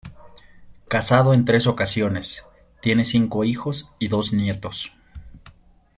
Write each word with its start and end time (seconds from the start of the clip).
Casado 0.87 1.31
en 1.31 1.45
tres 1.45 1.67
ocasiones, 1.67 2.47
tiene 2.81 3.05
cinco 3.05 3.43
hijos 3.43 3.91
y 3.99 4.07
dos 4.07 4.33
nietos. 4.33 4.93